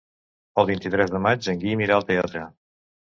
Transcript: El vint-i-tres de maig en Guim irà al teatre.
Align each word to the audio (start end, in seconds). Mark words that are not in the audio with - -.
El 0.61 0.67
vint-i-tres 0.69 1.13
de 1.15 1.21
maig 1.25 1.49
en 1.53 1.61
Guim 1.65 1.85
irà 1.89 1.99
al 1.99 2.07
teatre. 2.09 2.43